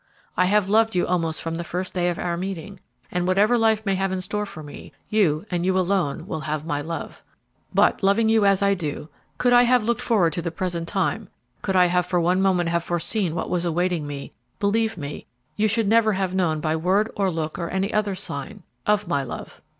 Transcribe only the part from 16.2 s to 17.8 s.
known by word or look, or